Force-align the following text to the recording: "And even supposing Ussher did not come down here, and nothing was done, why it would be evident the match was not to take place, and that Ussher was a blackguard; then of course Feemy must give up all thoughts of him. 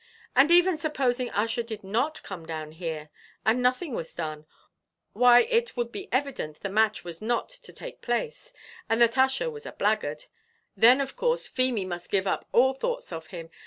"And 0.35 0.49
even 0.49 0.77
supposing 0.77 1.29
Ussher 1.29 1.61
did 1.61 1.83
not 1.83 2.23
come 2.23 2.43
down 2.43 2.71
here, 2.71 3.11
and 3.45 3.61
nothing 3.61 3.93
was 3.93 4.15
done, 4.15 4.47
why 5.13 5.41
it 5.41 5.77
would 5.77 5.91
be 5.91 6.09
evident 6.11 6.61
the 6.61 6.69
match 6.69 7.03
was 7.03 7.21
not 7.21 7.49
to 7.49 7.71
take 7.71 8.01
place, 8.01 8.51
and 8.89 8.99
that 8.99 9.15
Ussher 9.15 9.51
was 9.51 9.67
a 9.67 9.73
blackguard; 9.73 10.25
then 10.75 11.01
of 11.01 11.15
course 11.15 11.45
Feemy 11.47 11.85
must 11.85 12.09
give 12.09 12.25
up 12.25 12.45
all 12.51 12.73
thoughts 12.73 13.11
of 13.13 13.27
him. 13.27 13.51